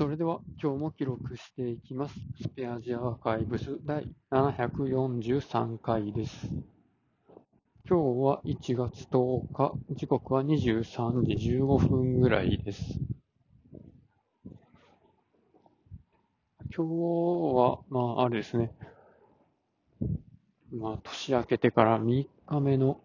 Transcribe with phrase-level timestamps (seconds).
[0.00, 2.14] それでは今日も記録していきます。
[2.40, 6.48] スペアジアアーカイブス第743回です。
[7.86, 12.82] 今日は1月10日、時刻は23時15分ぐらいです。
[16.74, 16.82] 今日
[17.54, 18.72] は、まあ、あれですね。
[20.72, 23.02] まあ、年明けてから3日目の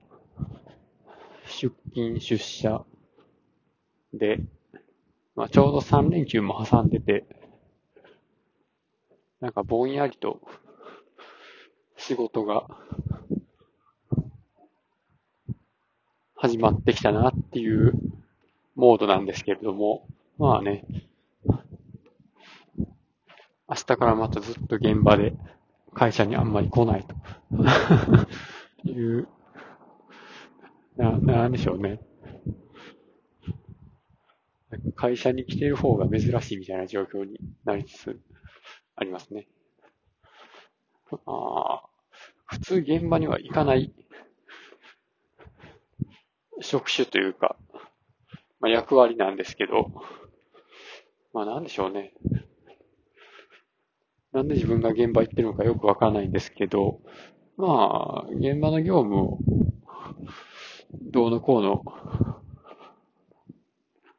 [1.46, 2.86] 出勤、出社
[4.14, 4.40] で、
[5.36, 7.26] まあ、ちょうど3連休も挟んでて、
[9.42, 10.40] なんかぼんやりと
[11.98, 12.68] 仕事が
[16.36, 17.94] 始まってきたなっていう
[18.76, 20.86] モードなんですけれども、まあね、
[23.68, 25.34] 明日からまたずっと現場で
[25.94, 29.28] 会社にあんまり来ないという、
[30.98, 32.00] な、なんでしょうね。
[34.96, 38.20] 会社に来ている方が珍しいみたいな状況になりつつ
[38.96, 39.48] ありますね。
[41.28, 41.84] あ
[42.46, 43.94] 普通現場には行かない
[46.62, 47.58] 職種というか、
[48.60, 49.92] まあ、役割なんですけど、
[51.34, 52.14] まあなんでしょうね。
[54.32, 57.00] なんで自分が現場行ってるのかよくわからないんですけど、
[57.58, 59.40] まあ、現場の業務を
[60.94, 61.84] どうのこうの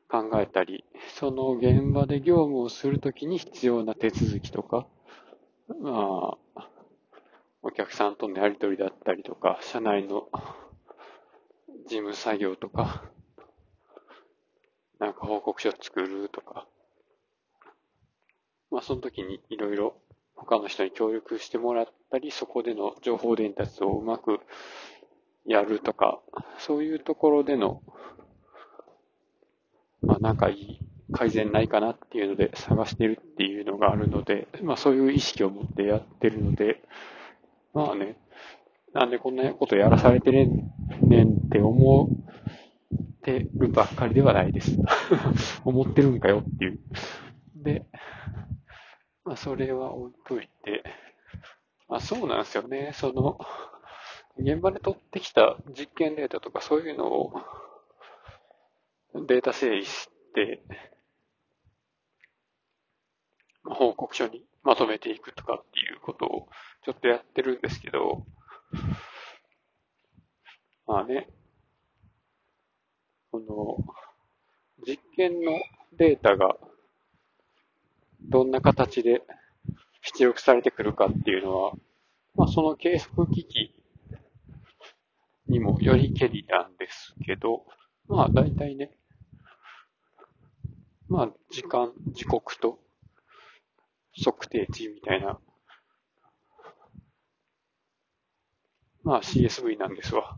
[0.09, 4.87] 考えたり、その現場で業務をするときに必要な手続きとか、
[5.81, 6.69] まあ、
[7.63, 10.29] お客さんとのやり取りだったりとか、社内の
[11.89, 13.03] 事務作業とか、
[14.99, 16.67] なんか報告書作るとか、
[18.71, 19.97] まあその時にいろいろ
[20.35, 24.41] 他の人に協力してもらったり、そこでの情報伝達をうまく
[25.45, 26.21] やるとか、
[26.59, 27.83] そういうところでの
[30.27, 30.81] なんかいい
[31.13, 36.83] 改善ないかなっていうので探してるっていうのがあるので、まあそういう意識を持ってやってるので、
[37.73, 38.17] まあね、
[38.93, 44.77] なんでこんなことやらされてねんって思ってるばっかりではないです。
[45.65, 46.81] 思ってるんかよっていう。
[47.55, 47.87] で、
[49.25, 50.83] まあそれは置いといて、
[51.89, 52.91] まあそうなんですよね。
[52.95, 53.39] その、
[54.39, 57.33] 現場で取ってきた実験データとかそういうのを
[59.15, 60.16] データ整理して、
[63.65, 66.49] 報告書にまとめていくとかっていうことを
[66.85, 68.27] ちょっとやってるんですけど、
[70.87, 71.29] まあね、
[73.31, 75.53] この、実験の
[75.99, 76.57] データが
[78.23, 79.23] どんな形で
[80.03, 81.73] 出力されてくるかっていうのは、
[82.35, 83.75] まあその計測機器
[85.49, 87.65] にもよりけりなんですけど、
[88.09, 88.91] まあ大体ね、
[91.09, 92.81] まあ、時間、時刻と
[94.25, 95.39] 測定値みたいな、
[99.05, 100.35] まあ CSV なんですわ。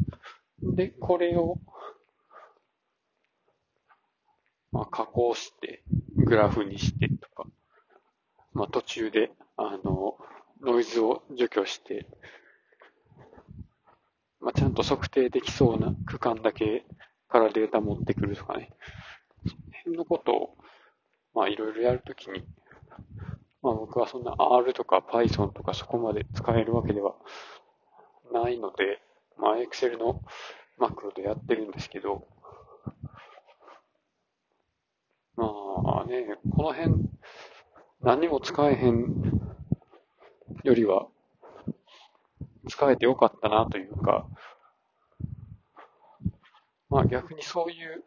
[0.61, 1.57] で、これを、
[4.71, 5.83] まあ加工して、
[6.17, 7.49] グラフにしてとか、
[8.53, 10.19] まあ途中で、あの、
[10.61, 12.07] ノイズを除去して、
[14.41, 16.85] まあちゃんと測定できそうな区間だけ
[17.29, 18.71] からデータ持ってくるとかね。
[19.89, 20.57] の辺のことを、
[21.35, 22.45] まあいろいろやるときに、
[23.63, 27.15] まあ僕はそんな R とか Python とかそこまで使えるわけでは
[28.33, 29.01] ないので、
[29.39, 30.23] まあ Excel の
[30.79, 32.27] マクロでやってるんですけど、
[35.37, 37.09] まあね、この辺、
[38.03, 39.07] 何も使えへん
[40.65, 41.07] よりは、
[42.69, 44.27] 使えてよかったなというか、
[46.91, 48.05] まあ逆にそういう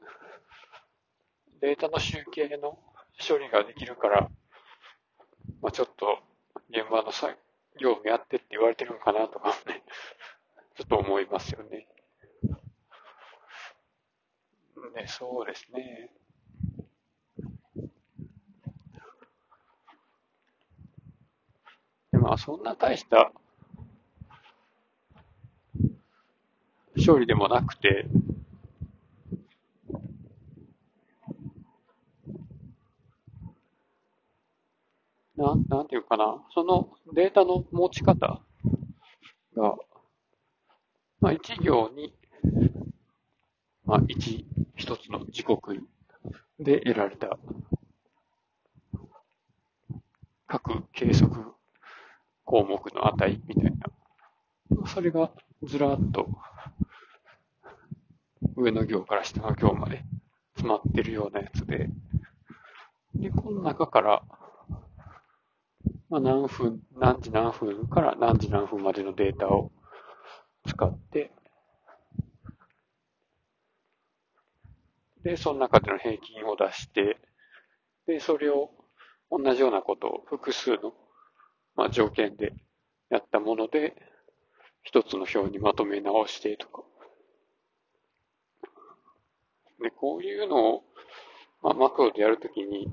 [1.61, 2.79] データの集計の
[3.27, 4.29] 処理ができるから、
[5.61, 6.19] まあちょっと
[6.69, 7.35] 現場のさ
[7.79, 9.83] 業務やってって言われてるのかなとかね、
[10.75, 11.87] ちょっと思いますよね。
[14.95, 16.09] ね、そうですね。
[22.11, 23.31] でまあそんな大した
[27.05, 28.05] 処理でもなくて、
[35.51, 38.41] なん、なんていうかな、そのデータの持ち方
[39.55, 39.75] が、
[41.19, 42.13] まあ一行に、
[43.85, 44.45] まあ一、
[44.75, 45.83] 一つの時刻
[46.59, 47.37] で得られた
[50.47, 51.45] 各計測
[52.45, 54.87] 項目の値みたいな。
[54.87, 55.31] それが
[55.63, 56.29] ずらっと
[58.55, 60.03] 上の行から下の行まで
[60.55, 61.89] 詰まってるようなやつで、
[63.15, 64.23] で、この中から、
[66.11, 69.71] まあ、何分、何時何分から何時何分までのデータを
[70.67, 71.31] 使って、
[75.23, 77.17] で、その中での平均を出して、
[78.07, 78.71] で、それを
[79.29, 80.93] 同じようなことを複数の、
[81.77, 82.51] まあ、条件で
[83.09, 83.95] やったもので、
[84.83, 86.83] 一つの表にまとめ直してとか。
[89.81, 90.83] で、こういうのを、
[91.61, 92.89] まあ、マクロでやるときに、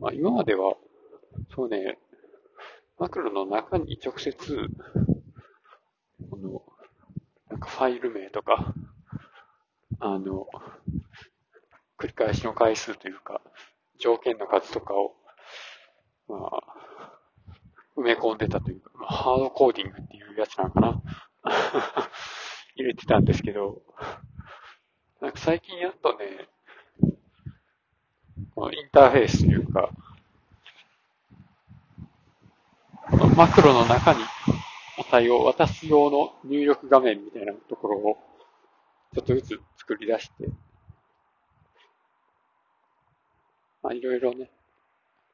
[0.00, 0.76] まあ、今までは、
[1.54, 1.98] そうね、
[2.98, 4.68] マクロの中に直接、
[6.30, 6.62] この、
[7.48, 8.74] なんかファイル名とか、
[10.00, 10.46] あの、
[11.98, 13.40] 繰り返しの回数というか、
[13.98, 15.14] 条件の数とかを、
[16.28, 16.80] まあ、
[17.96, 21.02] 埋め込んでたというか、まあ、ハードコーディングっていうやつなのかな。
[22.76, 23.82] 入れてたんですけど、
[25.20, 26.48] なんか最近やっとね、
[28.54, 29.90] このインターフェースというか、
[33.09, 34.20] このマクロの中に
[34.96, 38.16] 値を渡す用の入力画面みたいなところを
[39.14, 40.48] ちょっとずつ作り出して、
[43.82, 44.50] まあいろいろね、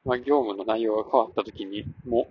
[0.03, 2.27] まあ業務の内容が変わった時にも、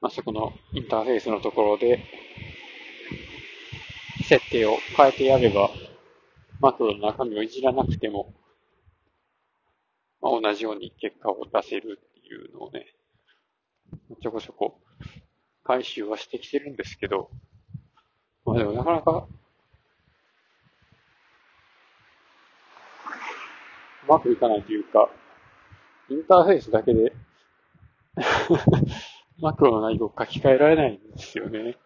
[0.00, 2.02] まあそこのインターフェースのところで、
[4.24, 5.70] 設定を変えてやれば、
[6.60, 8.34] マクロの中身をいじらなくても、
[10.20, 12.86] まあ、同じように結果を出せるっていうのをね、
[14.20, 14.78] ちょこちょこ
[15.64, 17.30] 回収はしてきてるんですけど、
[18.44, 19.26] まあでもなかなか、
[24.04, 25.08] うまくいかないというか、
[26.08, 27.12] インターフェースだけで
[29.40, 31.76] マクロの内容を書き換えられないんですよね。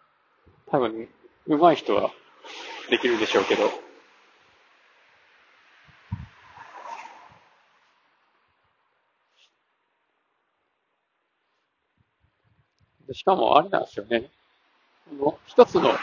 [0.67, 1.07] 多分、
[1.45, 2.11] 上手い人は
[2.89, 3.69] できるでしょうけど、
[13.13, 14.29] しかもあれなんですよね。
[15.13, 15.93] の一つの、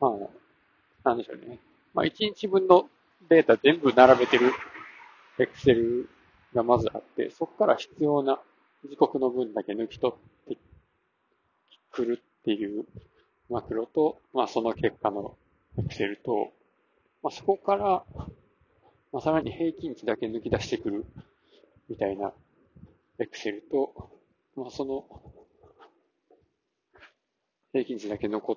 [0.00, 1.58] まあ、なんでしょうね。
[1.94, 2.88] まあ、一日分の
[3.28, 4.52] データ全部並べてる
[5.38, 6.08] エクセル
[6.54, 8.40] がまずあって、そこから必要な
[8.88, 10.56] 時刻の分だけ抜き取って
[11.90, 12.84] くるっていう
[13.50, 15.36] マクロと、まあ、その結果の
[15.78, 16.52] エクセルと、
[17.22, 18.04] まあ、そこから、
[19.12, 21.04] まあ、さらに平均値だけ抜き出してくる
[21.88, 22.32] みたいな
[23.18, 24.10] エクセルと、
[24.56, 25.04] まあ、その、
[27.72, 28.56] 平均値だけ残っ、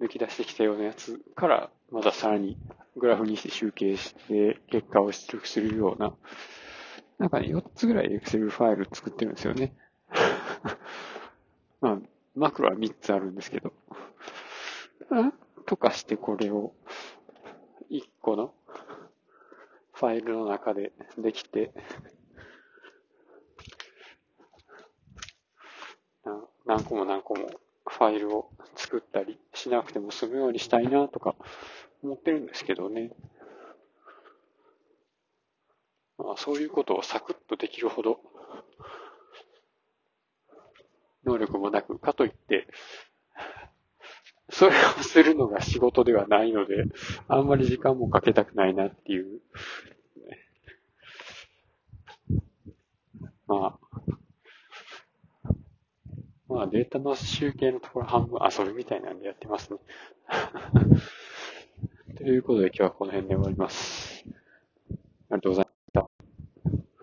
[0.00, 2.56] 抜き出してきたようなやつから、まださらに
[2.96, 6.12] グラフにして集計して結果を出力するような、
[7.18, 9.74] なんかね、4つぐらい Excel ファイル作ってるんですよね。
[11.80, 11.98] まあ、
[12.34, 13.72] マクロは3つあるんですけど。
[15.66, 16.74] とかしてこれを
[17.90, 18.54] 1個の
[19.92, 21.72] ファイルの中でできて、
[26.72, 27.50] 何個も何個も
[27.86, 31.34] ファイルを作ったりしなくても済むようにしたいなとか
[32.02, 33.10] 思ってるんですけどね。
[36.16, 38.20] まあ、そういうことをサクッとできるほど
[41.26, 42.66] 能力もなく、かといって、
[44.48, 46.86] それをするのが仕事ではないので、
[47.28, 49.42] あんまり時間もかけたくないなっていう。
[53.46, 53.92] まあ、
[56.62, 59.78] あデータの集計のところ半分あ、それみたいなんでやってますね。
[62.16, 64.24] ということで今日はこの辺で終わります。
[64.26, 64.34] あり
[65.30, 65.71] がとうございます。